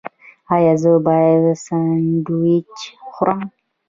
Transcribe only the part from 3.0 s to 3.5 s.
وخورم؟